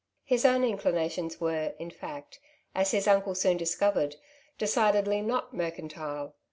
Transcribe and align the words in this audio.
His 0.23 0.45
own 0.45 0.63
inclinations 0.63 1.39
were, 1.39 1.75
in 1.77 1.91
fact, 1.91 2.39
as 2.73 2.89
his 2.89 3.07
uncle 3.07 3.35
soon 3.35 3.57
discovered, 3.57 4.15
decidedly 4.57 5.21
not 5.21 5.53
mercantile. 5.53 6.33